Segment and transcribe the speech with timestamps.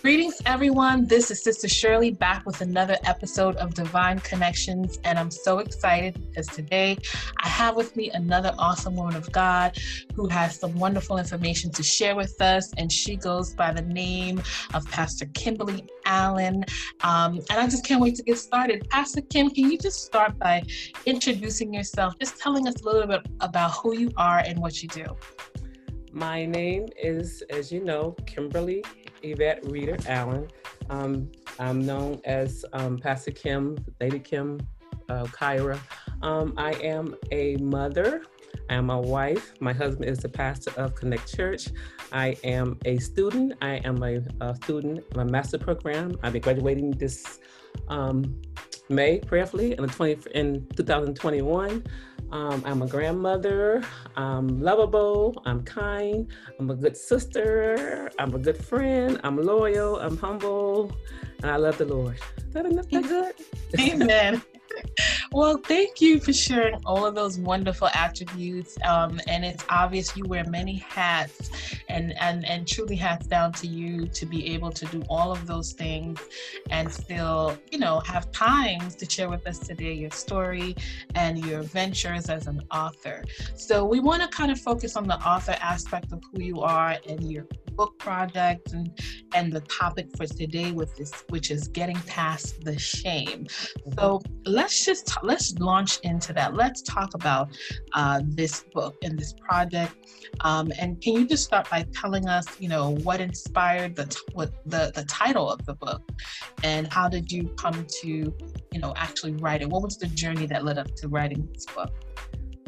[0.00, 1.06] Greetings, everyone.
[1.06, 6.14] This is Sister Shirley back with another episode of Divine Connections, and I'm so excited
[6.28, 6.96] because today
[7.42, 9.76] I have with me another awesome woman of God
[10.14, 14.40] who has some wonderful information to share with us, and she goes by the name
[14.72, 16.64] of Pastor Kimberly Allen.
[17.00, 18.88] Um, and I just can't wait to get started.
[18.90, 20.62] Pastor Kim, can you just start by
[21.06, 24.88] introducing yourself, just telling us a little bit about who you are and what you
[24.90, 25.06] do?
[26.12, 28.82] My name is, as you know, Kimberly
[29.22, 30.48] Yvette Reader Allen.
[30.90, 34.60] Um, I'm known as um, Pastor Kim, Lady Kim
[35.08, 35.78] uh, Kyra.
[36.22, 38.22] Um, I am a mother.
[38.70, 39.52] I am a wife.
[39.60, 41.68] My husband is the pastor of Connect Church.
[42.12, 43.54] I am a student.
[43.62, 46.16] I am a, a student of a master program.
[46.22, 47.40] I'll be graduating this
[47.88, 48.40] um,
[48.90, 51.84] May, prayerfully, in, the 20, in 2021.
[52.30, 53.82] Um, I'm a grandmother.
[54.16, 55.42] I'm lovable.
[55.46, 56.28] I'm kind.
[56.58, 58.10] I'm a good sister.
[58.18, 59.18] I'm a good friend.
[59.24, 59.98] I'm loyal.
[59.98, 60.92] I'm humble.
[61.42, 62.18] And I love the Lord.
[62.36, 62.88] Is that enough?
[62.90, 63.34] That good?
[63.80, 64.42] Amen.
[65.32, 68.78] Well, thank you for sharing all of those wonderful attributes.
[68.84, 71.50] Um, and it's obvious you wear many hats,
[71.88, 75.46] and, and, and truly hats down to you to be able to do all of
[75.46, 76.20] those things
[76.70, 80.76] and still, you know, have time to share with us today your story
[81.14, 83.24] and your ventures as an author.
[83.54, 86.96] So we want to kind of focus on the author aspect of who you are
[87.06, 87.46] and your
[87.78, 88.90] book project and
[89.34, 93.46] and the topic for today with this which is getting past the shame.
[93.96, 96.54] So let's just let's launch into that.
[96.54, 97.48] Let's talk about
[97.94, 99.94] uh, this book and this project.
[100.40, 104.18] Um, and can you just start by telling us you know what inspired the t-
[104.32, 106.02] what the the title of the book?
[106.64, 109.68] And how did you come to you know actually write it?
[109.70, 111.92] What was the journey that led up to writing this book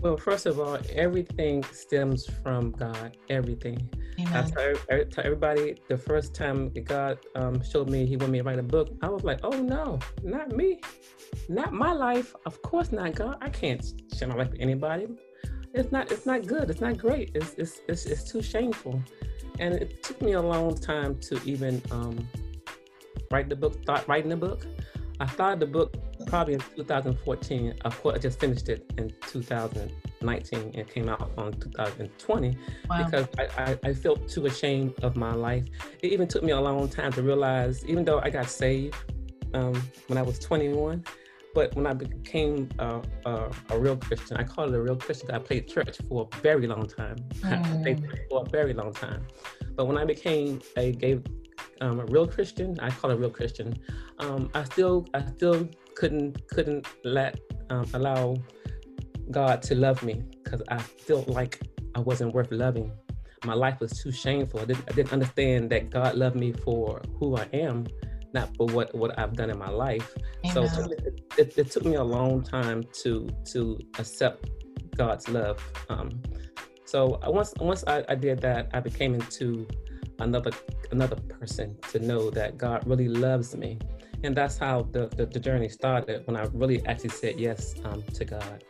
[0.02, 3.16] well, first of all, everything stems from God.
[3.28, 3.88] Everything.
[4.18, 8.38] I tell, I tell everybody the first time God um, showed me He wanted me
[8.38, 10.80] to write a book, I was like, "Oh no, not me,
[11.48, 12.34] not my life.
[12.46, 13.36] Of course not, God.
[13.40, 15.08] I can't share my life with anybody.
[15.74, 16.10] It's not.
[16.12, 16.70] It's not good.
[16.70, 17.32] It's not great.
[17.34, 19.02] It's it's it's, it's too shameful."
[19.58, 22.26] And it took me a long time to even um,
[23.30, 23.84] write the book.
[23.84, 24.66] Thought writing the book.
[25.18, 25.96] I started the book
[26.30, 27.74] probably in 2014.
[27.84, 32.56] Of course, I just finished it in 2019 and came out on 2020
[32.88, 33.04] wow.
[33.04, 35.64] because I, I, I, felt too ashamed of my life.
[36.02, 38.94] It even took me a long time to realize, even though I got saved
[39.54, 41.04] um, when I was 21,
[41.52, 45.32] but when I became a, a, a, real Christian, I call it a real Christian.
[45.32, 47.16] I played church for a very long time.
[47.40, 47.80] Mm.
[47.80, 49.26] I played for a very long time.
[49.74, 51.20] But when I became a gay,
[51.80, 53.76] um, a real Christian, I call it a real Christian.
[54.20, 55.68] Um, I still, I still
[56.00, 57.38] couldn't couldn't let
[57.68, 58.34] um, allow
[59.30, 61.60] God to love me because I felt like
[61.94, 62.90] I wasn't worth loving.
[63.44, 64.60] My life was too shameful.
[64.60, 67.86] I didn't, I didn't understand that God loved me for who I am,
[68.32, 70.08] not for what what I've done in my life.
[70.46, 70.68] Amen.
[70.68, 74.48] So it, it, it, took me a long time to to accept
[74.96, 75.58] God's love.
[75.90, 76.22] Um,
[76.86, 79.68] so once once I, I did that, I became into
[80.18, 80.52] another
[80.92, 83.78] another person to know that God really loves me
[84.22, 88.02] and that's how the, the, the, journey started when I really actually said yes um,
[88.14, 88.64] to God.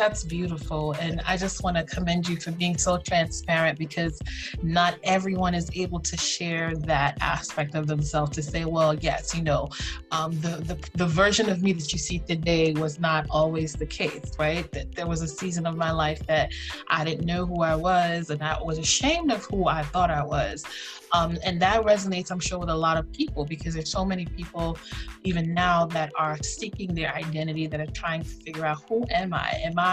[0.00, 0.92] That's beautiful.
[0.92, 4.18] And I just want to commend you for being so transparent because
[4.62, 9.42] not everyone is able to share that aspect of themselves to say, well, yes, you
[9.42, 9.68] know,
[10.10, 13.84] um, the, the, the version of me that you see today was not always the
[13.84, 14.72] case, right?
[14.72, 16.50] That there was a season of my life that
[16.88, 20.24] I didn't know who I was and I was ashamed of who I thought I
[20.24, 20.64] was.
[21.12, 24.26] Um, and that resonates, I'm sure, with a lot of people because there's so many
[24.26, 24.78] people,
[25.24, 29.34] even now, that are seeking their identity, that are trying to figure out who am
[29.34, 29.60] I?
[29.64, 29.89] Am I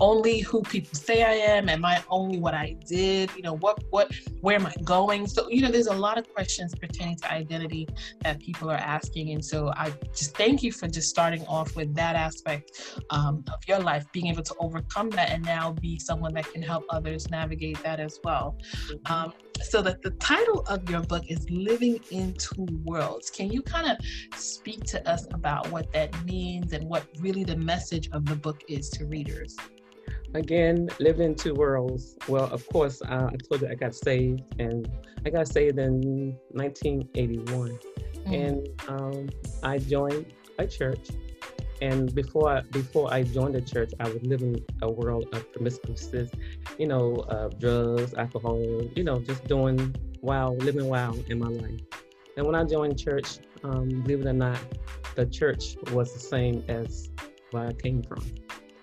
[0.00, 1.68] only who people say I am?
[1.68, 3.30] Am I only what I did?
[3.36, 5.26] You know, what, what, where am I going?
[5.26, 7.88] So, you know, there's a lot of questions pertaining to identity
[8.22, 9.30] that people are asking.
[9.30, 13.60] And so I just thank you for just starting off with that aspect um, of
[13.66, 17.30] your life, being able to overcome that and now be someone that can help others
[17.30, 18.56] navigate that as well.
[18.90, 19.12] Mm-hmm.
[19.12, 19.32] Um,
[19.62, 23.30] so that the title of your book is living in two worlds.
[23.30, 23.96] Can you kind of
[24.38, 28.62] speak to us about what that means and what really the message of the book
[28.68, 29.56] is to readers?
[30.34, 32.16] Again living in two worlds.
[32.28, 34.88] Well of course uh, i told you i got saved and
[35.24, 38.34] i got saved in 1981 mm-hmm.
[38.34, 39.28] and um,
[39.62, 40.26] i joined
[40.58, 41.08] a church
[41.80, 46.30] and before I, before I joined the church, I was living a world of promiscuousness,
[46.78, 48.60] you know, uh, drugs, alcohol,
[48.96, 51.80] you know, just doing wild, living wild in my life.
[52.36, 54.58] And when I joined church, um, believe it or not,
[55.14, 57.10] the church was the same as
[57.50, 58.24] where I came from.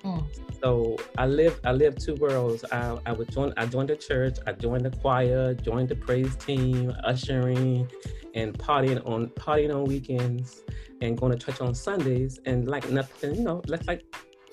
[0.03, 0.25] Mm.
[0.61, 2.63] So I lived I lived two worlds.
[2.71, 6.35] I, I would join I joined the church, I joined the choir, joined the praise
[6.35, 7.89] team, ushering
[8.35, 10.64] and partying on partying on weekends
[11.05, 14.03] and going to church on Sundays and like nothing, you know, that's like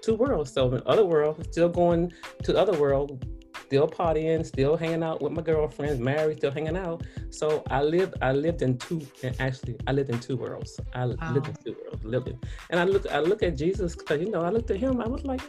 [0.02, 0.52] two worlds.
[0.52, 2.12] So in other world, still going
[2.42, 3.24] to the other world,
[3.66, 7.02] still partying, still hanging out with my girlfriends, married, still hanging out.
[7.30, 10.78] So I lived, I lived in two, and actually I lived in two worlds.
[10.94, 11.32] I wow.
[11.32, 12.38] lived in two worlds, lived in.
[12.70, 15.08] And I look, I look at Jesus because you know, I looked at him, I
[15.08, 15.40] was like,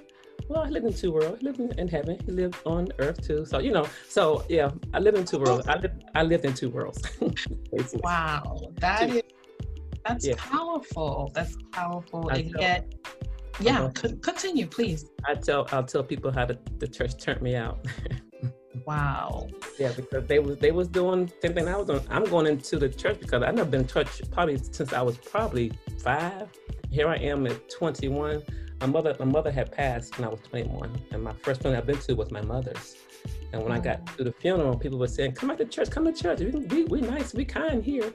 [0.48, 1.40] well, I lived in two worlds.
[1.40, 2.18] He lived in, in heaven.
[2.26, 3.46] He lived on earth too.
[3.46, 5.68] So you know, so yeah, I live in two worlds.
[5.68, 7.02] I lived, I lived in two worlds.
[8.04, 9.18] wow, that two.
[9.18, 9.24] is
[10.06, 10.36] that's yeah.
[10.38, 11.32] powerful.
[11.34, 12.30] That's powerful.
[12.30, 12.94] I and tell, yet,
[13.60, 15.10] yeah, c- continue, please.
[15.26, 17.86] I tell I'll tell people how the, the church turned me out.
[18.86, 19.48] wow.
[19.80, 22.02] Yeah, because they was they was doing same thing I was doing.
[22.10, 25.18] I'm going into the church because I've never been to church probably since I was
[25.18, 26.50] probably five.
[26.90, 28.44] Here I am at 21.
[28.82, 31.86] My mother my mother had passed when I was 21, and my first one I've
[31.86, 32.98] been to was my mother's.
[33.54, 36.06] And when I got to the funeral, people were saying, "Come back to church, come
[36.06, 36.40] to church.
[36.40, 38.12] We we, we nice, we kind here."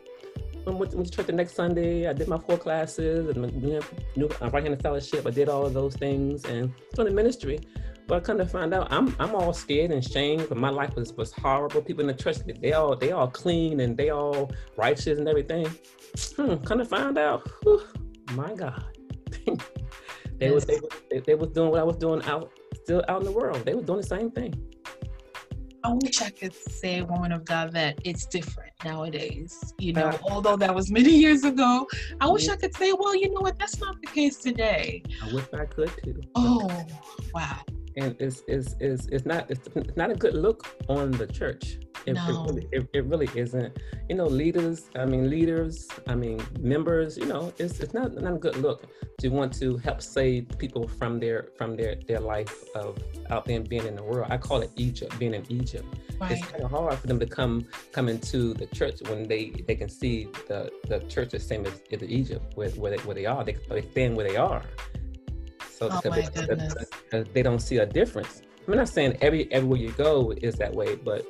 [0.66, 2.06] Went, went to church the next Sunday.
[2.06, 3.80] I did my four classes and you
[4.16, 5.26] know, right hand fellowship.
[5.26, 7.60] I did all of those things and doing the ministry.
[8.06, 10.48] But I kind of find out I'm I'm all scared and shamed.
[10.48, 11.82] But my life was was horrible.
[11.82, 15.66] People in the church they all they all clean and they all righteous and everything.
[16.36, 17.46] Hmm, kind of find out.
[17.62, 17.82] Whew,
[18.32, 18.82] my God,
[20.38, 20.78] they was they,
[21.10, 23.62] they, they was doing what I was doing out still out in the world.
[23.66, 24.54] They were doing the same thing.
[25.84, 29.74] I wish I could say, woman of God, that it's different nowadays.
[29.78, 31.86] You know, uh, although that was many years ago,
[32.20, 35.02] I wish I could say, well, you know what, that's not the case today.
[35.22, 36.20] I wish I could too.
[36.34, 36.68] Oh,
[37.32, 37.60] wow.
[37.96, 41.78] And it's, it's, it's, it's not it's not a good look on the church.
[42.08, 42.28] It, no.
[42.28, 43.76] it, really, it, it, really isn't.
[44.08, 48.34] You know, leaders, I mean, leaders, I mean, members, you know, it's, it's not, not
[48.34, 48.86] a good look
[49.18, 52.98] to want to help save people from their from their, their life of
[53.30, 54.28] out there being in the world.
[54.30, 55.86] I call it Egypt, being in Egypt.
[56.20, 56.32] Right.
[56.32, 59.74] It's kind of hard for them to come come into the church when they they
[59.74, 63.26] can see the the church the same as, as Egypt, where, where, they, where they
[63.26, 63.44] are.
[63.44, 64.62] They, they stand where they are.
[65.70, 68.42] So oh because, they, because they don't see a difference.
[68.66, 71.26] I'm not saying every everywhere you go is that way, but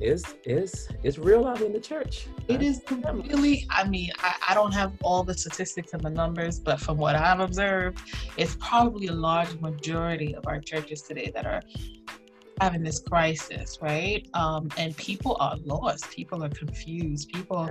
[0.00, 2.26] it's is is real out in the church.
[2.48, 3.66] It is really.
[3.70, 7.14] I mean, I, I don't have all the statistics and the numbers, but from what
[7.14, 8.00] I've observed,
[8.36, 11.62] it's probably a large majority of our churches today that are
[12.60, 14.26] having this crisis, right?
[14.34, 16.10] Um, and people are lost.
[16.10, 17.30] People are confused.
[17.32, 17.70] People.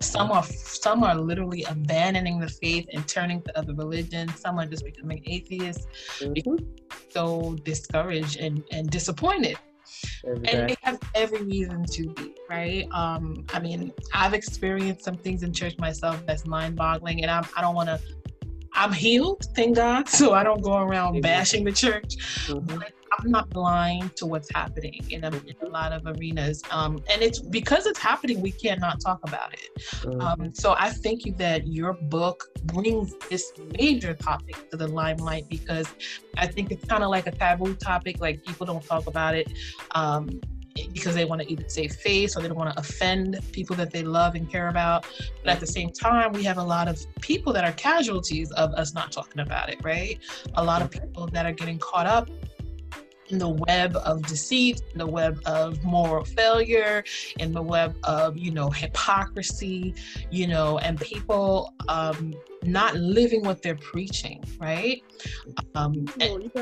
[0.00, 4.40] Some are some are literally abandoning the faith and turning to other religions.
[4.40, 5.86] Some are just becoming atheists,
[6.18, 6.56] mm-hmm.
[7.10, 9.58] so discouraged and, and disappointed
[10.24, 12.86] and they have every reason to be right?
[12.92, 17.60] Um i mean i've experienced some things in church myself that's mind-boggling and I'm, i
[17.60, 18.00] don't want to
[18.74, 22.16] i'm healed thank god so i don't go around bashing the church.
[22.46, 22.80] Mm-hmm.
[23.22, 26.62] I'm not blind to what's happening in a, in a lot of arenas.
[26.70, 29.68] Um, and it's because it's happening, we cannot talk about it.
[29.76, 30.20] Mm-hmm.
[30.20, 35.48] Um, so I thank you that your book brings this major topic to the limelight
[35.48, 35.86] because
[36.36, 39.52] I think it's kind of like a taboo topic, like people don't talk about it.
[39.94, 40.40] Um,
[40.92, 43.90] because they want to either save face or they don't want to offend people that
[43.90, 45.06] they love and care about.
[45.44, 48.72] But at the same time, we have a lot of people that are casualties of
[48.72, 50.18] us not talking about it, right?
[50.54, 52.28] A lot of people that are getting caught up
[53.32, 57.02] in the web of deceit, in the web of moral failure,
[57.38, 59.94] in the web of, you know, hypocrisy,
[60.30, 65.02] you know, and people um, not living what they're preaching, right?
[65.74, 66.52] Um, and,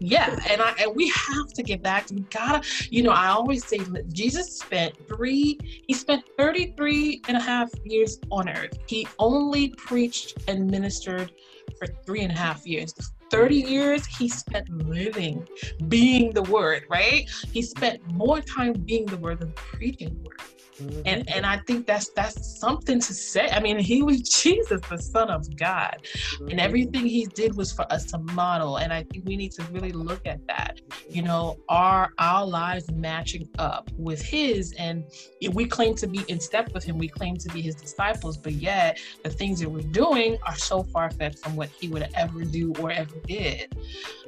[0.00, 3.28] yeah, and I and we have to get back to we gotta, you know, I
[3.28, 8.78] always say that Jesus spent three, he spent 33 and a half years on earth.
[8.86, 11.32] He only preached and ministered
[11.78, 12.94] for three and a half years.
[13.30, 15.46] 30 years he spent living,
[15.88, 17.28] being the word, right?
[17.52, 20.40] He spent more time being the word than preaching the word.
[20.82, 21.00] Mm-hmm.
[21.06, 23.48] And and I think that's that's something to say.
[23.50, 26.48] I mean, he was Jesus, the Son of God, mm-hmm.
[26.48, 28.76] and everything he did was for us to model.
[28.76, 30.80] And I think we need to really look at that.
[31.08, 34.72] You know, are our lives matching up with his?
[34.78, 35.04] And
[35.52, 36.98] we claim to be in step with him.
[36.98, 40.82] We claim to be his disciples, but yet the things that we're doing are so
[40.82, 43.76] far fetched from what he would ever do or ever did.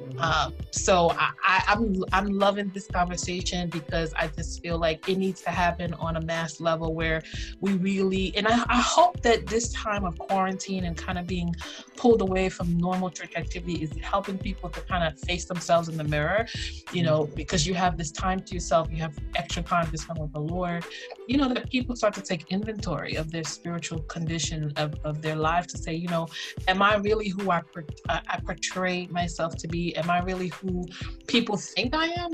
[0.01, 0.19] Mm-hmm.
[0.19, 5.17] Um, so I, I, I'm I'm loving this conversation because I just feel like it
[5.17, 7.21] needs to happen on a mass mass level where
[7.59, 11.53] we really, and I, I hope that this time of quarantine and kind of being
[11.95, 15.97] pulled away from normal church activity is helping people to kind of face themselves in
[15.97, 16.47] the mirror,
[16.91, 17.35] you know, mm-hmm.
[17.35, 20.39] because you have this time to yourself, you have extra time to spend with the
[20.39, 20.83] Lord,
[21.27, 25.35] you know, that people start to take inventory of their spiritual condition of, of their
[25.35, 26.27] life to say, you know,
[26.67, 27.61] am I really who I,
[28.09, 29.95] I, portray myself to be?
[29.95, 30.85] Am I really who
[31.27, 32.31] people think I am?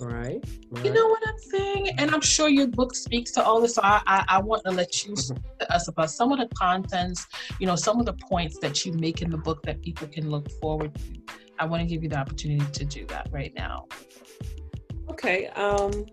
[0.00, 0.84] Right, right.
[0.84, 1.90] You know what I'm saying?
[1.98, 3.74] And I'm sure your book speaks to all this.
[3.74, 5.36] So I, I, I want to let you mm-hmm.
[5.58, 7.26] to us about some of the contents,
[7.58, 10.30] you know, some of the points that you make in the book that people can
[10.30, 11.34] look forward to.
[11.58, 13.86] I want to give you the opportunity to do that right now.
[15.10, 15.48] Okay.
[15.48, 16.06] Um,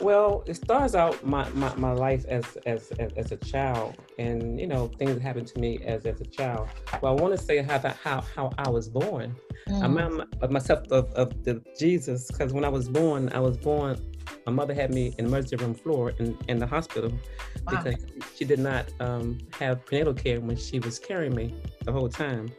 [0.00, 4.60] well, it starts out my, my, my life as, as, as as a child, and
[4.60, 6.68] you know things that happened to me as as a child.
[7.00, 9.34] Well, I want to say how that how how I was born.
[9.68, 9.82] Mm.
[9.82, 13.98] I remember myself of, of the Jesus because when I was born, I was born.
[14.44, 17.82] My mother had me in the emergency room floor in, in the hospital wow.
[17.82, 22.08] because she did not um, have prenatal care when she was carrying me the whole
[22.08, 22.50] time.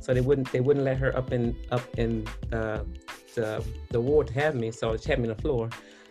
[0.00, 2.84] So they wouldn't they wouldn't let her up in up in uh,
[3.34, 4.70] the the ward to have me.
[4.70, 5.68] So she had me on the floor.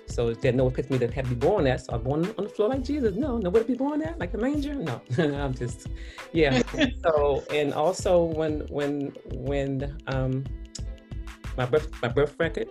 [0.07, 1.85] So they no nowhere to me to have me born at.
[1.85, 3.15] So I born on the floor like Jesus.
[3.15, 4.75] No, nowhere to be born at, like a manger.
[4.75, 5.88] No, I'm just,
[6.31, 6.62] yeah.
[7.03, 10.43] so and also when when when um
[11.57, 12.69] my birth my birth record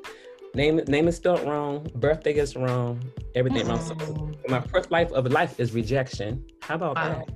[0.55, 3.03] name name is spelled wrong, birthday is wrong,
[3.35, 3.81] everything wrong.
[3.81, 4.49] So mm.
[4.49, 6.45] my first life of life is rejection.
[6.63, 7.09] How about wow.
[7.09, 7.31] that?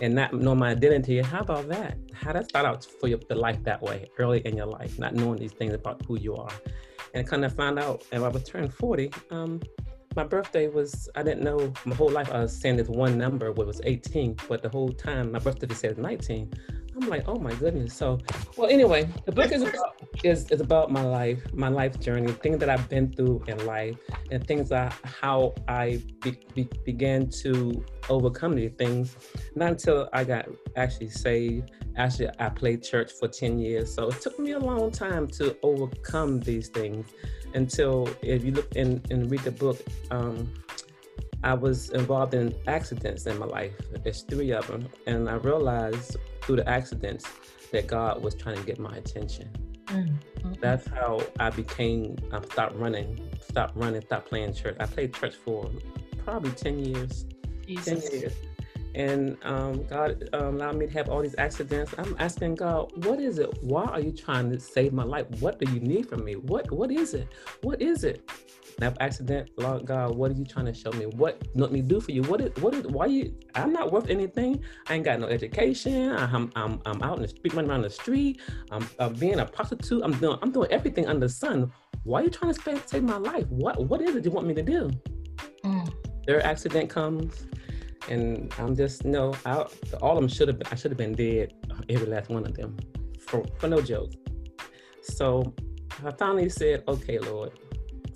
[0.00, 1.20] And not know my identity.
[1.20, 1.96] How about that?
[2.12, 5.14] How does start out for your, the life that way early in your life, not
[5.14, 6.50] knowing these things about who you are
[7.14, 9.60] and kind of found out and I was turned 40, um,
[10.14, 13.52] my birthday was, I didn't know my whole life I was saying this one number,
[13.52, 16.52] what was 18, but the whole time my birthday said 19.
[16.94, 17.94] I'm like, oh my goodness.
[17.94, 18.18] So,
[18.56, 22.58] well, anyway, the book is about is, is about my life, my life journey, things
[22.58, 23.96] that I've been through in life,
[24.30, 29.16] and things that how I be, be, began to overcome these things.
[29.54, 31.70] Not until I got actually saved.
[31.96, 35.56] Actually, I played church for ten years, so it took me a long time to
[35.62, 37.10] overcome these things.
[37.54, 39.78] Until if you look and, and read the book,
[40.10, 40.52] um,
[41.44, 43.72] I was involved in accidents in my life.
[44.02, 47.26] There's three of them, and I realized through the accidents
[47.72, 49.50] that God was trying to get my attention.
[49.86, 50.52] Mm-hmm.
[50.60, 52.16] That's how I became.
[52.32, 54.76] I um, stopped running, stopped running, stopped playing church.
[54.80, 55.70] I played church for
[56.24, 57.26] probably ten years.
[57.66, 58.08] Jesus.
[58.08, 58.34] Ten years.
[58.94, 61.94] And um, God um, allowed me to have all these accidents.
[61.96, 63.62] I'm asking God, what is it?
[63.62, 65.26] Why are you trying to save my life?
[65.40, 66.34] What do you need from me?
[66.36, 67.28] What What is it?
[67.62, 68.28] What is it?
[68.78, 71.06] That accident, Lord God, what are you trying to show me?
[71.06, 72.22] What let me do for you?
[72.22, 74.62] What is what is why you I'm not worth anything.
[74.88, 76.12] I ain't got no education.
[76.12, 78.40] I'm I'm I'm out in the street running around the street.
[78.70, 80.02] I'm, I'm being a prostitute.
[80.02, 81.72] I'm doing I'm doing everything under the sun.
[82.04, 83.46] Why are you trying to save my life?
[83.48, 84.90] What what is it you want me to do?
[85.64, 85.92] Mm.
[86.26, 87.46] Their accident comes
[88.08, 89.64] and I'm just no I,
[90.00, 91.54] all of them should have been I should have been dead
[91.88, 92.76] every last one of them
[93.20, 94.12] for for no joke.
[95.02, 95.54] So
[96.04, 97.52] I finally said, okay, Lord,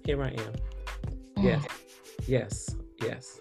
[0.07, 0.53] here I am.
[1.37, 1.67] Yes,
[2.27, 3.41] yes, yes.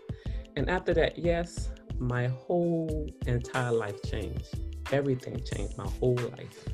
[0.55, 1.69] And after that, yes,
[2.00, 4.60] my whole entire life changed.
[4.91, 5.77] Everything changed.
[5.77, 6.67] My whole life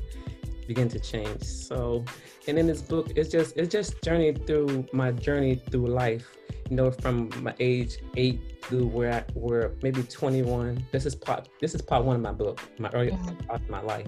[0.66, 1.42] began to change.
[1.42, 2.04] So,
[2.48, 6.36] and in this book, it's just it's just journeyed through my journey through life.
[6.70, 10.86] You know, from my age eight to where I were maybe 21.
[10.90, 13.46] This is part this is part one of my book, my early mm-hmm.
[13.46, 14.06] part of my life.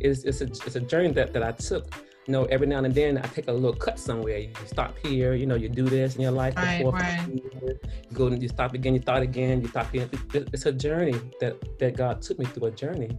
[0.00, 1.86] It's it's a it's a journey that that I took
[2.26, 4.38] you know, every now and then I take a little cut somewhere.
[4.38, 6.54] You stop here, you know, you do this in your life.
[6.56, 7.26] Right, right.
[7.28, 7.78] You
[8.12, 10.08] go and you stop again, you start again, you stop again.
[10.32, 13.10] It's a journey that, that God took me through a journey.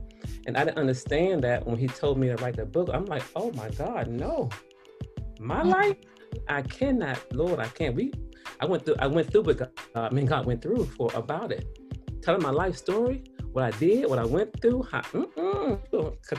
[0.48, 2.90] And I didn't understand that when he told me to write the book.
[2.94, 4.50] I'm like, oh my God, no.
[5.40, 5.70] My mm-hmm.
[5.70, 5.98] life,
[6.48, 7.96] I cannot, Lord, I can't.
[7.96, 8.14] We
[8.60, 11.12] I went through I went through what God, uh, I mean God went through for
[11.16, 11.68] about it.
[12.22, 14.84] Telling my life story, what I did, what I went through.
[14.84, 15.02] How,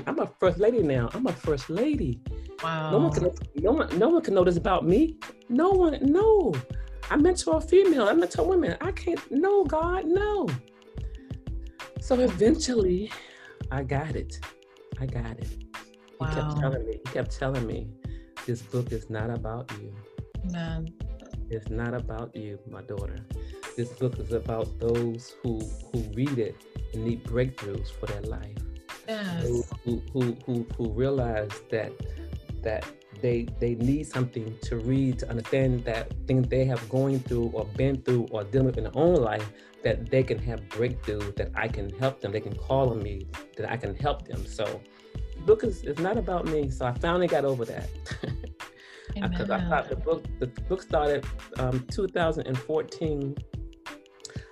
[0.07, 1.11] I'm a first lady now.
[1.13, 2.21] I'm a first lady.
[2.63, 2.91] Wow.
[2.93, 5.17] No one can no one no one can know this about me.
[5.49, 6.55] No one, no.
[7.11, 8.77] I mentor a female, I mentor women.
[8.81, 10.49] I can't no God, no.
[12.01, 13.11] So eventually
[13.71, 14.39] I got it.
[15.01, 15.49] I got it.
[16.21, 16.29] Wow.
[16.29, 17.89] He kept telling me, he kept telling me,
[18.47, 19.93] this book is not about you.
[20.51, 20.89] Man.
[21.51, 23.19] It's not about you, my daughter.
[23.77, 25.61] This book is about those who
[25.93, 26.57] who read it
[26.93, 28.57] and need breakthroughs for their life.
[29.09, 29.43] Yes.
[29.85, 31.93] Who, who, who, who realize that
[32.65, 32.85] that
[33.23, 37.65] they they need something to read to understand that things they have going through or
[37.77, 39.49] been through or dealing with in their own life
[39.83, 43.27] that they can have breakthrough that I can help them they can call on me
[43.57, 44.45] that I can help them.
[44.47, 44.81] So
[45.37, 46.71] the book is, is not about me.
[46.71, 47.89] So I finally got over that.
[49.15, 51.25] Because I thought the book the book started
[51.59, 53.37] um, 2014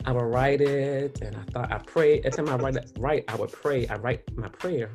[0.05, 3.25] I would write it and I thought I pray every time I write it write
[3.29, 4.91] I would pray I write my prayer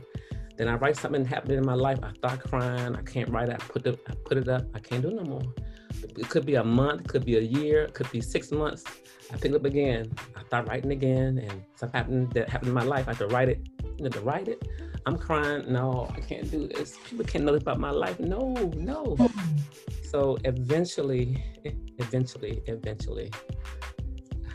[0.57, 1.99] then I write something happening in my life.
[2.03, 2.95] I start crying.
[2.95, 3.55] I can't write it.
[3.55, 4.65] I put it, I put it up.
[4.73, 5.53] I can't do it no more.
[6.03, 8.83] It could be a month, it could be a year, it could be six months.
[9.31, 10.11] I pick it up again.
[10.35, 13.07] I start writing again, and something happened that happened in my life.
[13.07, 13.67] I have to write it.
[13.97, 14.67] You know, to write it.
[15.05, 15.71] I'm crying.
[15.71, 16.97] No, I can't do this.
[17.09, 18.19] People can't know about my life.
[18.19, 19.17] No, no.
[20.03, 21.43] So eventually,
[21.97, 23.31] eventually, eventually,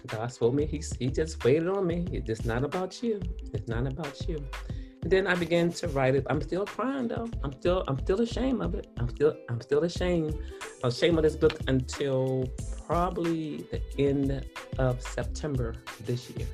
[0.06, 2.06] God told me He He just waited on me.
[2.12, 3.20] It's just not about you.
[3.52, 4.44] It's not about you.
[5.04, 6.24] Then I began to write it.
[6.30, 7.28] I'm still crying though.
[7.42, 8.86] I'm still I'm still ashamed of it.
[8.98, 10.38] I'm still I'm still ashamed.
[10.82, 12.48] I was ashamed of this book until
[12.86, 14.46] probably the end
[14.78, 15.74] of September
[16.06, 16.46] this year.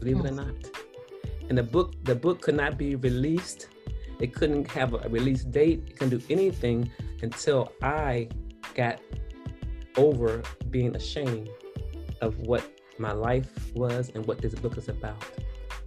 [0.00, 0.36] Believe it or hmm.
[0.36, 0.54] not.
[1.50, 3.68] And the book the book could not be released.
[4.20, 5.84] It couldn't have a release date.
[5.86, 6.90] It couldn't do anything
[7.22, 8.28] until I
[8.74, 9.00] got
[9.98, 11.50] over being ashamed
[12.22, 12.64] of what
[12.98, 15.22] my life was and what this book is about.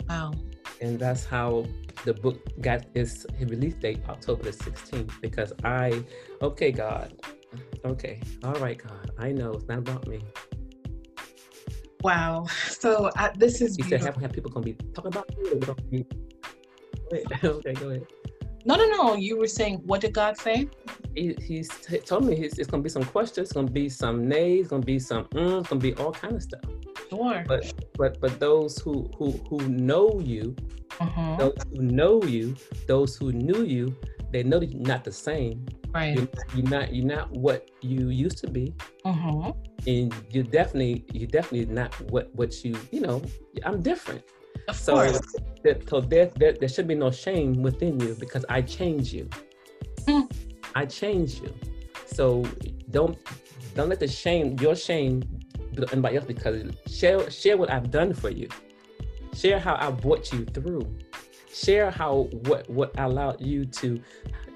[0.08, 0.34] Wow
[0.82, 1.66] and that's how
[2.06, 6.04] the book got its release date October the 16th because I
[6.42, 7.14] okay God.
[7.86, 8.20] Okay.
[8.44, 9.12] All right God.
[9.18, 9.54] I know.
[9.54, 10.22] It's not about me.
[12.04, 12.46] Wow.
[12.68, 15.30] So uh, this is you said have, have people gonna be talking about
[15.92, 16.06] me
[17.44, 18.08] okay go ahead.
[18.66, 19.16] No no no.
[19.16, 20.68] You were saying what did God say?
[21.16, 24.28] He, he's t- told me he's, it's gonna be some questions it's gonna be some
[24.28, 26.62] nays gonna be some mm, it's gonna be all kind of stuff
[27.12, 27.44] Sure.
[27.46, 30.56] But but but those who who who know you,
[31.00, 31.36] uh-huh.
[31.38, 32.56] those who know you,
[32.88, 33.94] those who knew you,
[34.32, 35.65] they know that you're not the same.
[35.94, 36.15] Right.
[36.15, 38.74] You're, you're not you're not what you used to be.
[39.03, 39.51] Uh-huh.
[39.88, 43.22] And you're definitely you're definitely not what what you you know.
[43.65, 44.24] I'm different.
[44.70, 45.20] Of so course.
[45.63, 49.27] That, so there, there there should be no shame within you because I change you.
[50.08, 50.32] Mm.
[50.75, 51.53] I change you.
[52.06, 52.46] So
[52.89, 53.18] don't
[53.75, 55.24] don't let the shame your shame
[55.92, 58.48] anybody else because share share what I've done for you.
[59.34, 60.96] Share how I brought you through.
[61.54, 64.01] Share how what what allowed you to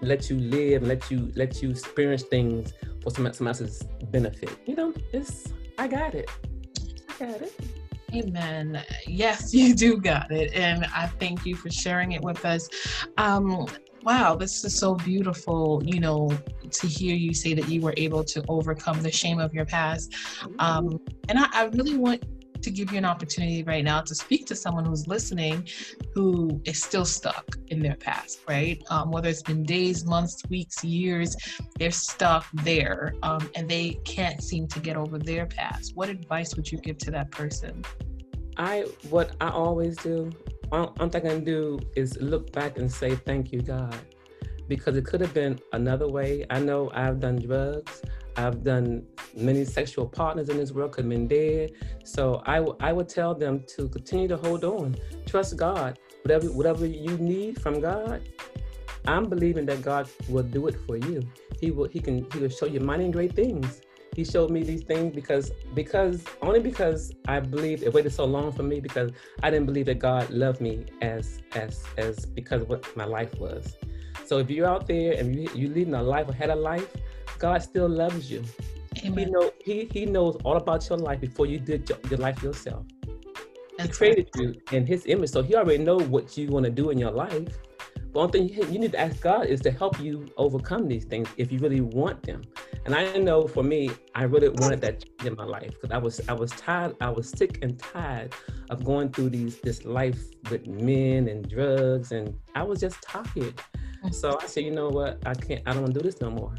[0.01, 4.51] let you live, let you let you experience things for someone, someone else's benefit.
[4.65, 6.29] You know, it's I got it.
[7.19, 7.53] I got it.
[8.13, 8.81] Amen.
[9.07, 10.53] Yes, you do got it.
[10.53, 12.69] And I thank you for sharing it with us.
[13.17, 13.67] Um,
[14.05, 16.29] wow, this is so beautiful, you know,
[16.69, 20.13] to hear you say that you were able to overcome the shame of your past.
[20.59, 22.23] Um, and I, I really want
[22.61, 25.67] to give you an opportunity right now to speak to someone who's listening
[26.13, 28.81] who is still stuck in their past, right?
[28.89, 31.35] Um, whether it's been days, months, weeks, years,
[31.79, 35.95] they're stuck there um, and they can't seem to get over their past.
[35.95, 37.83] What advice would you give to that person?
[38.57, 40.31] I what I always do
[40.71, 43.97] all, all thing I can do is look back and say, thank you, God.
[44.67, 46.45] Because it could have been another way.
[46.49, 48.01] I know I've done drugs.
[48.35, 51.71] I've done many sexual partners in this world could have been dead.
[52.03, 54.95] So I, w- I would tell them to continue to hold on.
[55.25, 55.99] Trust God.
[56.23, 58.27] Whatever, whatever you need from God,
[59.07, 61.21] I'm believing that God will do it for you.
[61.61, 63.81] He will he can he will show you mighty great things
[64.15, 68.51] he showed me these things because because only because I believed it waited so long
[68.53, 69.11] for me because
[69.43, 73.37] I didn't believe that God loved me as as as because of what my life
[73.37, 73.75] was.
[74.25, 76.89] So if you're out there and you you leading a life ahead of life,
[77.39, 78.43] God still loves you.
[79.03, 79.17] Amen.
[79.17, 82.41] He know he he knows all about your life before you did your, your life
[82.41, 82.85] yourself.
[83.77, 84.43] That's he created right.
[84.45, 87.11] you in his image, so he already know what you want to do in your
[87.11, 87.49] life.
[88.13, 91.27] But one thing you need to ask God is to help you overcome these things
[91.35, 92.43] if you really want them.
[92.85, 95.97] And I know for me, I really wanted that change in my life because I
[95.97, 98.33] was I was tired, I was sick and tired
[98.69, 100.21] of going through these this life
[100.51, 103.59] with men and drugs, and I was just tired.
[104.11, 106.29] So I said, you know what, I can't, I don't want to do this no
[106.29, 106.53] more.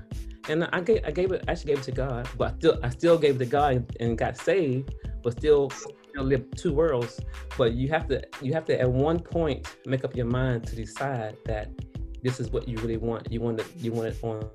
[0.49, 2.81] And I gave, I gave it, I actually gave it to God, but I still,
[2.83, 5.71] I still gave it to God and, got saved, but still
[6.17, 7.21] live two worlds,
[7.59, 10.75] but you have to you have to at one point make up your mind to
[10.75, 11.69] decide that
[12.23, 13.31] this is what you really want.
[13.31, 14.49] You want it you want it on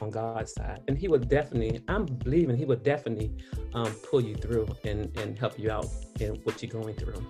[0.00, 1.82] on God's side, and He will definitely.
[1.88, 3.30] I'm believing He will definitely
[3.74, 5.86] um, pull you through and and help you out
[6.20, 7.24] in what you're going through.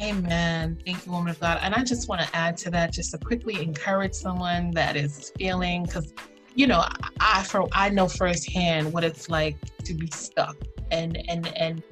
[0.00, 0.78] Amen.
[0.84, 1.58] Thank you, woman of God.
[1.60, 5.32] And I just want to add to that, just to quickly encourage someone that is
[5.36, 6.12] feeling, because
[6.54, 6.84] you know,
[7.20, 10.56] I for I know firsthand what it's like to be stuck
[10.90, 11.82] and and and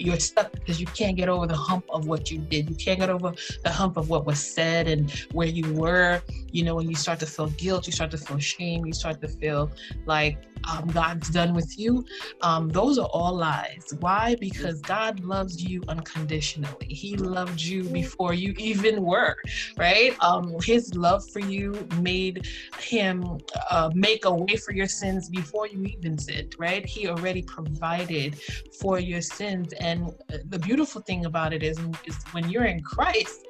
[0.00, 2.68] you're stuck because you can't get over the hump of what you did.
[2.70, 3.32] You can't get over
[3.62, 6.22] the hump of what was said and where you were.
[6.50, 9.20] You know, when you start to feel guilt, you start to feel shame, you start
[9.20, 9.70] to feel
[10.06, 10.38] like
[10.70, 12.04] um, God's done with you.
[12.42, 13.94] Um, those are all lies.
[14.00, 14.36] Why?
[14.40, 16.86] Because God loves you unconditionally.
[16.86, 19.36] He loved you before you even were,
[19.76, 20.14] right?
[20.20, 22.46] Um, his love for you made
[22.78, 23.38] him
[23.70, 26.84] uh, make a way for your sins before you even sinned, right?
[26.84, 28.38] He already provided
[28.80, 29.72] for your sins.
[29.80, 30.12] And and
[30.48, 33.46] the beautiful thing about it is, is when you're in Christ,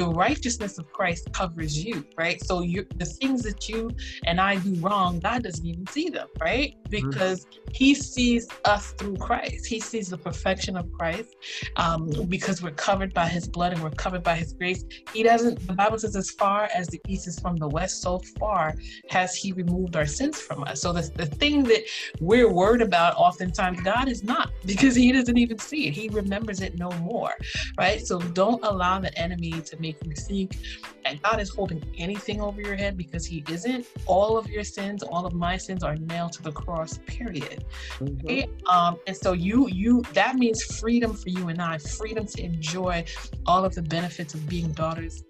[0.00, 2.42] the righteousness of Christ covers you, right?
[2.44, 3.90] So you the things that you
[4.24, 6.74] and I do wrong, God doesn't even see them, right?
[6.74, 6.90] Mm-hmm.
[6.90, 7.60] Because mm-hmm.
[7.72, 9.66] He sees us through Christ.
[9.66, 11.34] He sees the perfection of Christ
[11.76, 14.84] um, because we're covered by His blood and we're covered by His grace.
[15.12, 15.66] He doesn't.
[15.66, 18.74] The Bible says, as far as the east is from the west, so far
[19.10, 20.80] has He removed our sins from us.
[20.80, 21.82] So the the thing that
[22.20, 25.94] we're worried about, oftentimes, God is not because He doesn't even see it.
[25.94, 27.34] He remembers it no more,
[27.78, 28.00] right?
[28.04, 30.56] So don't allow the enemy to make you think
[31.04, 33.86] that God is holding anything over your head because He isn't.
[34.06, 37.64] All of your sins, all of my sins are nailed to the cross, period.
[37.98, 38.26] Mm-hmm.
[38.26, 38.48] Okay?
[38.68, 43.04] Um, and so you, you, that means freedom for you and I, freedom to enjoy
[43.46, 45.24] all of the benefits of being daughters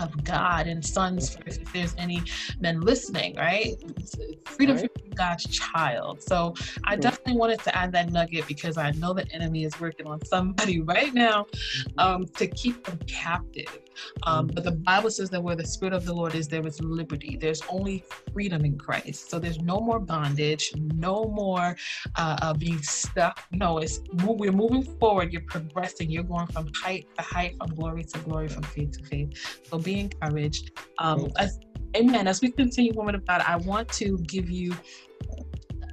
[0.00, 2.22] of God and sons first, if there's any
[2.60, 3.74] men listening, right?
[4.44, 4.90] Freedom right.
[5.00, 6.22] from God's child.
[6.22, 6.54] So
[6.84, 10.24] I definitely wanted to add that nugget because I know the enemy is working on
[10.24, 11.46] somebody right now
[11.98, 13.78] um, to keep them captive.
[14.24, 16.80] Um, but the Bible says that where the Spirit of the Lord is, there is
[16.80, 17.36] liberty.
[17.40, 19.30] There's only freedom in Christ.
[19.30, 21.76] So there's no more bondage, no more
[22.16, 23.42] uh, uh, being stuck.
[23.52, 25.32] No, it's we're moving forward.
[25.32, 26.10] You're progressing.
[26.10, 29.60] You're going from height to height, from glory to glory, from faith to faith.
[29.64, 30.72] So be encouraged.
[30.98, 31.58] Um, as,
[31.96, 32.26] amen.
[32.28, 34.74] As we continue, woman of God, I want to give you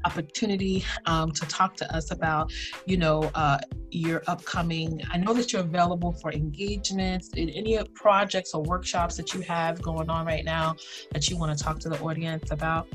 [0.05, 2.51] opportunity um, to talk to us about,
[2.85, 3.59] you know, uh,
[3.89, 5.01] your upcoming.
[5.11, 9.81] I know that you're available for engagements, in any projects or workshops that you have
[9.81, 10.75] going on right now
[11.11, 12.87] that you want to talk to the audience about.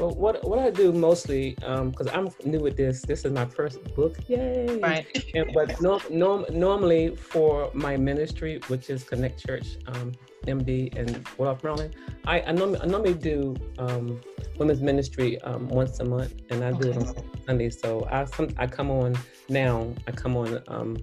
[0.00, 3.02] Well, what what I do mostly, because um, I'm new with this.
[3.02, 4.78] This is my first book, yay!
[4.78, 5.06] Right.
[5.34, 10.12] and, but no, no, normally for my ministry, which is Connect Church, um,
[10.46, 14.22] MD, and Waldorf Maryland, I, I normally I normally do um,
[14.58, 17.68] women's ministry um, once a month, and I do it on Sunday.
[17.68, 19.18] So I some, I come on
[19.50, 19.92] now.
[20.06, 20.96] I come on um,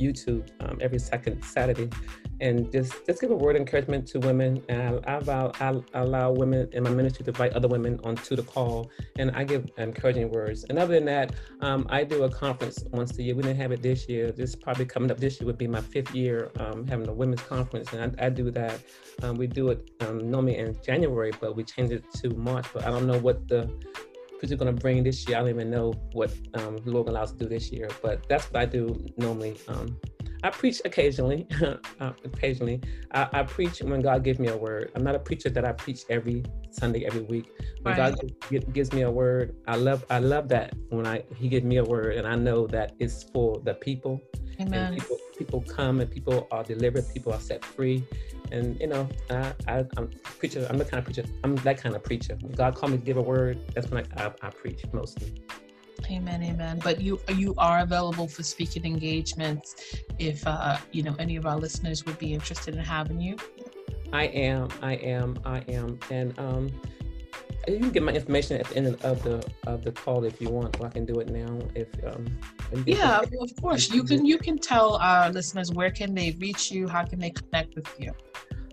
[0.00, 1.88] YouTube um, every second Saturday,
[2.40, 4.62] and just just give a word of encouragement to women.
[4.68, 8.36] And I, I, allow, I allow women in my ministry to invite other women onto
[8.36, 10.64] the call, and I give encouraging words.
[10.64, 13.34] And other than that, um, I do a conference once a year.
[13.34, 14.32] We didn't have it this year.
[14.32, 17.42] This probably coming up this year would be my fifth year um, having a women's
[17.42, 18.80] conference, and I, I do that.
[19.22, 22.66] Um, we do it um, normally in January, but we changed it to March.
[22.72, 23.70] But I don't know what the
[24.48, 25.36] you're going to bring this year.
[25.36, 28.62] I don't even know what um, Lord allows to do this year, but that's what
[28.62, 29.58] I do normally.
[29.68, 29.98] Um,
[30.42, 31.46] I preach occasionally.
[32.00, 32.80] uh, occasionally,
[33.12, 34.90] I, I, preach when God gives me a word.
[34.94, 37.50] I'm not a preacher that I preach every Sunday, every week.
[37.82, 38.14] When right.
[38.14, 40.04] God gives, gives me a word, I love.
[40.10, 43.22] I love that when I He gives me a word, and I know that it's
[43.22, 44.20] for the people.
[44.60, 44.92] Amen.
[44.92, 47.04] And people, people come and people are delivered.
[47.12, 48.04] People are set free,
[48.50, 50.66] and you know, I, I, am preacher.
[50.70, 51.24] I'm the kind of preacher.
[51.44, 52.36] I'm that kind of preacher.
[52.40, 55.34] When God called me to give a word, that's when I, I, I preach mostly.
[56.10, 56.80] Amen, amen.
[56.82, 59.76] But you you are available for speaking engagements
[60.18, 63.36] if uh, you know any of our listeners would be interested in having you.
[64.12, 66.68] I am, I am, I am, and um,
[67.68, 70.48] you can get my information at the end of the of the call if you
[70.48, 72.26] want, or I can do it now if um.
[72.86, 73.90] Yeah, of course.
[73.90, 77.30] You can you can tell our listeners where can they reach you, how can they
[77.30, 78.12] connect with you.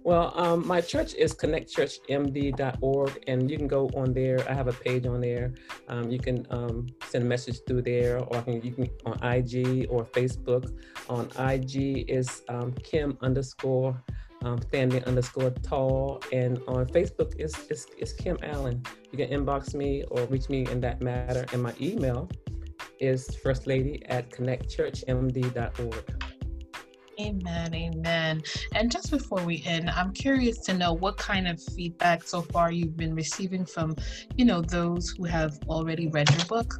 [0.08, 4.40] Well, um, my church is connectchurchmd.org, and you can go on there.
[4.50, 5.54] I have a page on there.
[5.90, 9.88] Um, you can um, send a message through there, or can, you can on IG
[9.90, 10.74] or Facebook.
[11.10, 14.02] On IG is um, Kim underscore
[14.46, 17.54] um, standing underscore tall, and on Facebook is
[18.00, 18.82] is Kim Allen.
[19.12, 22.30] You can inbox me or reach me in that matter, and my email
[23.02, 26.37] is first lady at connectchurchmd.org.
[27.20, 28.44] Amen, amen.
[28.76, 32.72] And just before we end, I'm curious to know what kind of feedback so far
[32.72, 33.96] you've been receiving from,
[34.36, 36.76] you know, those who have already read your book.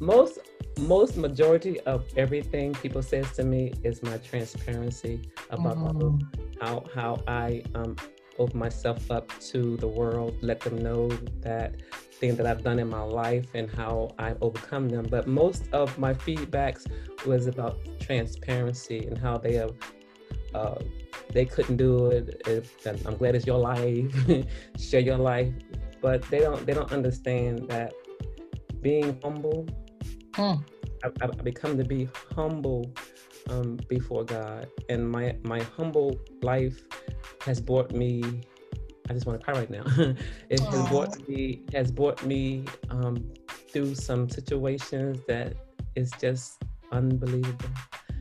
[0.00, 0.38] Most
[0.78, 6.20] most majority of everything people says to me is my transparency about mm.
[6.60, 7.96] how how I um
[8.38, 11.08] open myself up to the world, let them know
[11.40, 11.74] that
[12.20, 15.06] things that I've done in my life and how I've overcome them.
[15.08, 16.86] But most of my feedbacks
[17.26, 19.72] was about transparency and how they have
[20.54, 20.74] uh,
[21.32, 22.42] they couldn't do it.
[22.46, 24.12] If, I'm glad it's your life,
[24.78, 25.52] share your life,
[26.00, 27.92] but they don't they don't understand that
[28.80, 29.66] being humble.
[30.34, 30.54] Hmm.
[31.02, 32.92] I, I become to be humble
[33.48, 36.84] um, before God, and my my humble life
[37.42, 38.42] has brought me
[39.10, 39.82] I just want to cry right now.
[40.48, 40.70] it Aww.
[40.70, 43.16] has brought me has brought me um,
[43.72, 45.54] through some situations that
[45.96, 47.70] is just unbelievable.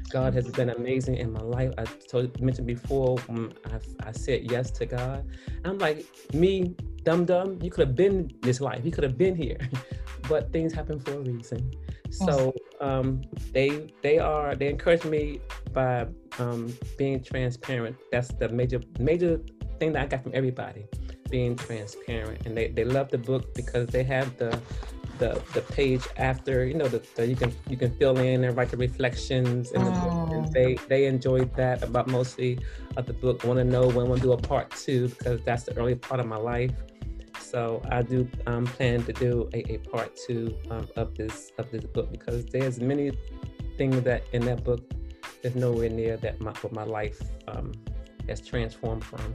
[0.09, 1.71] God has been amazing in my life.
[1.77, 5.27] I told mentioned before I, I said yes to God.
[5.63, 7.59] I'm like me, dumb dumb.
[7.61, 8.81] You could have been this life.
[8.83, 9.59] You could have been here,
[10.27, 11.71] but things happen for a reason.
[12.09, 13.21] So um,
[13.53, 16.07] they they are they encourage me by
[16.39, 17.95] um, being transparent.
[18.11, 19.39] That's the major major
[19.79, 20.85] thing that I got from everybody,
[21.29, 22.45] being transparent.
[22.45, 24.59] And they, they love the book because they have the
[25.19, 28.55] the the page after you know the, the you can you can fill in and
[28.55, 30.01] write the reflections in the oh.
[30.01, 30.31] book.
[30.31, 32.59] And they they enjoyed that about mostly
[32.97, 33.43] of the book.
[33.43, 36.27] Want to know when we'll do a part two because that's the early part of
[36.27, 36.71] my life.
[37.39, 41.69] So I do um, plan to do a, a part two um, of this of
[41.71, 43.11] this book because there's many
[43.77, 44.81] things that in that book
[45.43, 47.71] is nowhere near that my, what my life um,
[48.27, 49.33] has transformed from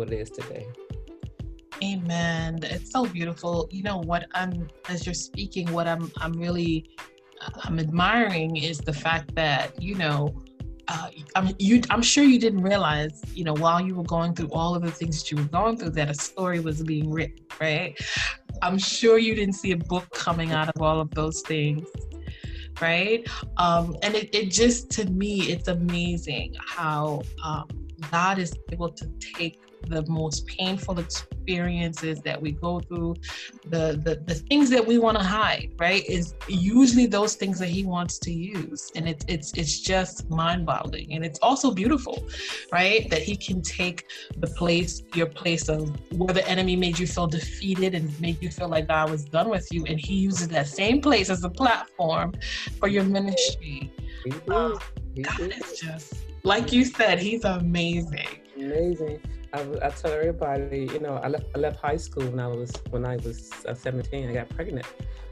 [0.00, 0.66] what it is today.
[1.84, 2.58] Amen.
[2.62, 3.68] It's so beautiful.
[3.70, 6.74] You know what I'm as you're speaking, what I'm I'm really
[7.64, 10.34] I'm admiring is the fact that, you know,
[10.88, 14.48] uh, I'm, you, I'm sure you didn't realize, you know, while you were going through
[14.48, 17.46] all of the things that you were going through, that a story was being written,
[17.60, 17.98] right?
[18.60, 21.88] I'm sure you didn't see a book coming out of all of those things,
[22.80, 23.26] right?
[23.56, 27.68] Um, and it, it just, to me, it's amazing how um,
[28.10, 33.16] God is able to take the most painful experiences that we go through,
[33.66, 36.04] the the, the things that we want to hide, right?
[36.06, 38.90] Is usually those things that he wants to use.
[38.94, 41.14] And it's it's it's just mind-boggling.
[41.14, 42.28] And it's also beautiful,
[42.72, 43.08] right?
[43.10, 47.26] That he can take the place, your place of where the enemy made you feel
[47.26, 49.84] defeated and made you feel like God was done with you.
[49.86, 52.32] And he uses that same place as a platform
[52.78, 53.92] for your ministry.
[54.48, 54.76] Uh,
[55.22, 58.40] God is just like you said, he's amazing.
[58.56, 59.20] Amazing.
[59.52, 62.70] I, I tell everybody, you know, I left I left high school when I was
[62.90, 64.28] when I was uh, 17.
[64.28, 64.86] I got pregnant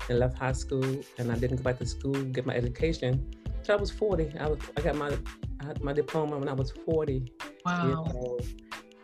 [0.09, 0.85] and left high school,
[1.19, 3.25] and I didn't go back to school get my education.
[3.63, 4.33] So I was 40.
[4.41, 5.17] I was I got my
[5.61, 7.33] I had my diploma when I was 40.
[7.65, 8.39] Wow.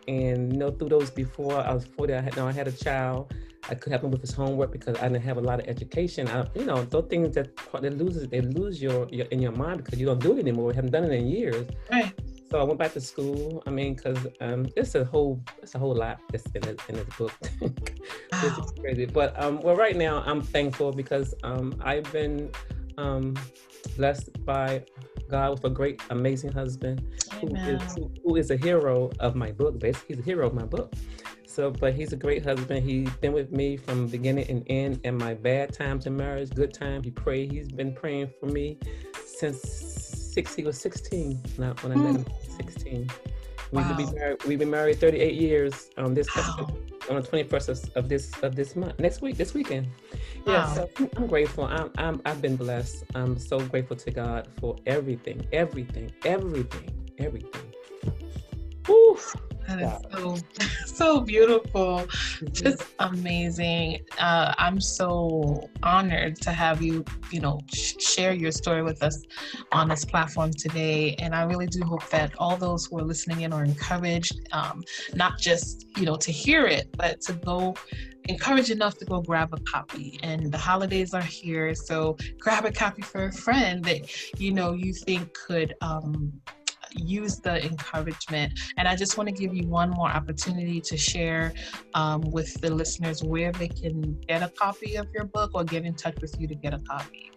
[0.07, 2.71] And you know, through those before I was 40, I had now I had a
[2.71, 3.33] child.
[3.67, 6.27] I could help him with his homework because I didn't have a lot of education.
[6.27, 9.83] I, you know, those things that they lose they lose your, your in your mind
[9.83, 10.71] because you don't do it anymore.
[10.71, 11.65] You haven't done it in years.
[11.89, 12.13] Right.
[12.49, 13.63] So I went back to school.
[13.65, 16.95] I mean, because um, it's a whole it's a whole lot that's in, it, in
[16.95, 17.33] this book.
[18.31, 18.65] wow.
[18.79, 19.05] crazy.
[19.05, 22.51] But um, well, right now I'm thankful because um, I've been
[22.97, 23.35] um,
[23.97, 24.83] blessed by
[25.29, 27.01] God with a great, amazing husband
[27.41, 29.79] who is, who, who is a hero of my book.
[29.79, 30.93] Basically, he's a hero of my book.
[31.47, 32.87] So, but he's a great husband.
[32.87, 36.73] He's been with me from beginning and end, and my bad times in marriage, good
[36.73, 37.01] time.
[37.01, 37.51] He prayed.
[37.51, 38.77] He's been praying for me
[39.25, 40.53] since six.
[40.53, 42.25] He was 16 when I, when I met him.
[42.57, 43.09] 16.
[43.71, 43.87] Wow.
[43.87, 44.43] We've been married.
[44.43, 45.89] We've been married 38 years.
[45.97, 46.67] Um, this wow.
[47.09, 48.99] on the 21st of, of, this of this month.
[48.99, 49.37] Next week.
[49.37, 49.87] This weekend.
[50.45, 50.53] Wow.
[50.53, 50.73] Yeah.
[50.73, 51.63] So I'm grateful.
[51.63, 53.05] I'm, I'm I've been blessed.
[53.15, 57.73] I'm so grateful to God for everything, everything, everything, everything.
[58.89, 59.35] Oof.
[59.67, 60.37] That is so
[60.85, 62.45] so beautiful, mm-hmm.
[62.51, 63.99] just amazing.
[64.19, 69.21] Uh, I'm so honored to have you, you know, sh- share your story with us
[69.71, 71.15] on this platform today.
[71.15, 74.83] And I really do hope that all those who are listening in are encouraged, um,
[75.13, 77.75] not just you know to hear it, but to go
[78.27, 80.19] encouraged enough to go grab a copy.
[80.23, 84.73] And the holidays are here, so grab a copy for a friend that you know
[84.73, 86.33] you think could um,
[86.95, 88.59] use the encouragement.
[88.77, 91.53] And I just want to give you one more opportunity to share
[91.93, 95.85] um, with the listeners where they can get a copy of your book or get
[95.85, 97.31] in touch with you to get a copy.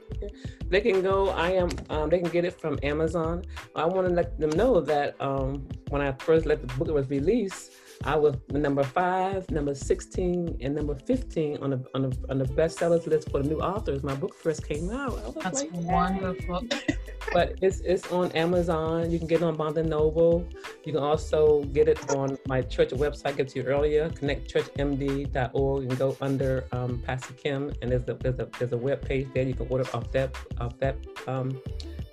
[0.69, 1.31] They can go.
[1.31, 1.69] I am.
[1.91, 3.45] Um, they can get it from Amazon.
[3.75, 7.09] I want to let them know that um, when I first let the book was
[7.11, 7.73] released,
[8.05, 12.45] I was number five, number 16, and number 15 on the on the on the
[12.45, 14.03] bestsellers list for the new authors.
[14.03, 15.35] My book first came out.
[15.43, 16.63] That's like, wonderful.
[17.33, 19.11] but it's it's on Amazon.
[19.11, 20.47] You can get it on Barnes and Noble.
[20.85, 23.27] You can also get it on my church website.
[23.27, 28.15] I get to you earlier, connectchurchmd.org, and go under um, Pastor Kim, and there's a
[28.15, 29.45] there's a there's a web page there.
[29.45, 31.61] You can order off that off that um,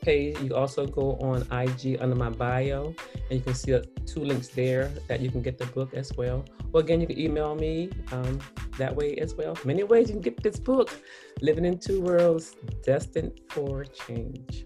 [0.05, 0.39] page.
[0.39, 4.89] You also go on IG under my bio, and you can see two links there
[5.07, 6.45] that you can get the book as well.
[6.71, 8.39] Well, again, you can email me um,
[8.77, 9.57] that way as well.
[9.65, 10.89] Many ways you can get this book,
[11.41, 14.65] Living in Two Worlds, Destined for Change.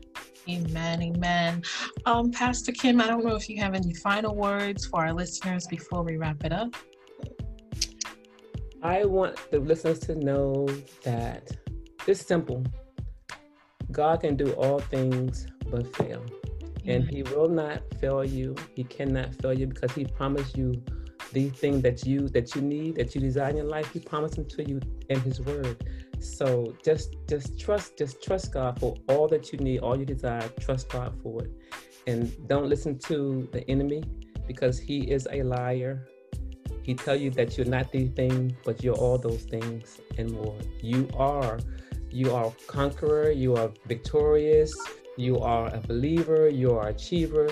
[0.50, 1.64] Amen, amen.
[2.06, 5.68] Um, Pastor Kim, I don't know if you have any final words for our listeners
[5.68, 6.76] before we wrap it up.
[8.82, 10.68] I want the listeners to know
[11.04, 11.52] that
[12.08, 12.64] it's simple.
[13.92, 16.24] God can do all things but fail.
[16.86, 18.56] And he will not fail you.
[18.76, 20.82] He cannot fail you because he promised you
[21.34, 23.92] the thing that you that you need, that you desire in your life.
[23.92, 25.86] He promised them to you in his word.
[26.20, 30.48] So just just trust just trust God for all that you need, all you desire.
[30.60, 31.52] Trust God for it,
[32.08, 34.04] and don't listen to the enemy
[34.48, 36.08] because he is a liar.
[36.84, 40.58] He tell you that you're not these things, but you're all those things and more.
[40.82, 41.60] You are
[42.12, 44.76] you are a conqueror, you are victorious,
[45.18, 47.50] you are a believer, you are an achiever.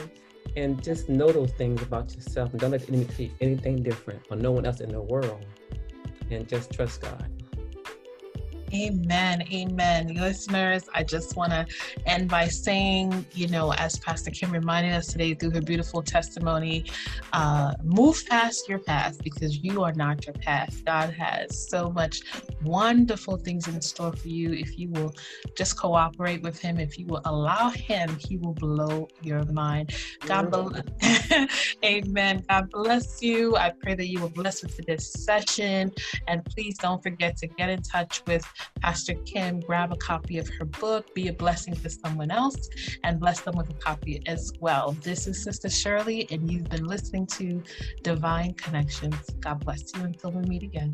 [0.55, 4.21] And just know those things about yourself and don't let the enemy create anything different
[4.31, 5.45] or no one else in the world.
[6.31, 7.36] And just trust God.
[8.73, 9.43] Amen.
[9.53, 10.13] Amen.
[10.15, 11.65] Listeners, I just want to
[12.05, 16.85] end by saying, you know, as Pastor Kim reminded us today through her beautiful testimony,
[17.33, 20.83] uh, move past your past because you are not your past.
[20.85, 22.21] God has so much
[22.63, 24.51] wonderful things in store for you.
[24.51, 25.15] If you will
[25.55, 29.95] just cooperate with Him, if you will allow Him, He will blow your mind.
[30.25, 31.77] God bless.
[31.85, 32.43] Amen.
[32.49, 33.55] God bless you.
[33.55, 35.91] I pray that you will bless with this session.
[36.27, 38.45] And please don't forget to get in touch with
[38.81, 42.69] Pastor Kim, grab a copy of her book, be a blessing to someone else,
[43.03, 44.91] and bless them with a copy as well.
[45.01, 47.61] This is Sister Shirley, and you've been listening to
[48.03, 49.15] Divine Connections.
[49.39, 50.93] God bless you until we meet again.